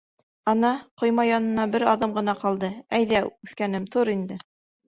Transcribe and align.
—Ана, 0.51 0.69
ҡойма 1.01 1.25
янына 1.27 1.67
бер 1.75 1.85
аҙым 1.93 2.15
ғына 2.17 2.37
ҡалды, 2.45 2.71
әйҙә, 3.01 3.23
үҫкәнем, 3.31 3.87
тор 3.97 4.15
инде. 4.19 4.41